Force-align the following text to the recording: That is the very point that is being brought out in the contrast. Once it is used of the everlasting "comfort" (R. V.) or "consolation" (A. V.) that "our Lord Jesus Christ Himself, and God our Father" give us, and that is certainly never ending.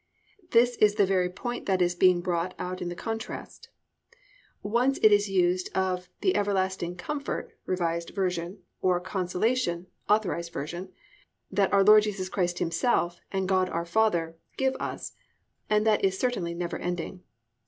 That 0.49 0.81
is 0.81 0.95
the 0.95 1.05
very 1.05 1.29
point 1.29 1.67
that 1.67 1.79
is 1.79 1.93
being 1.93 2.21
brought 2.21 2.55
out 2.57 2.81
in 2.81 2.89
the 2.89 2.95
contrast. 2.95 3.69
Once 4.63 4.97
it 5.03 5.11
is 5.11 5.29
used 5.29 5.69
of 5.77 6.09
the 6.21 6.35
everlasting 6.35 6.95
"comfort" 6.95 7.51
(R. 7.67 7.75
V.) 7.99 8.57
or 8.81 8.99
"consolation" 8.99 9.85
(A. 10.09 10.19
V.) 10.19 10.87
that 11.51 11.71
"our 11.71 11.83
Lord 11.83 12.01
Jesus 12.01 12.29
Christ 12.29 12.57
Himself, 12.57 13.19
and 13.31 13.47
God 13.47 13.69
our 13.69 13.85
Father" 13.85 14.35
give 14.57 14.75
us, 14.79 15.13
and 15.69 15.85
that 15.85 16.03
is 16.03 16.17
certainly 16.17 16.55
never 16.55 16.79
ending. 16.79 17.21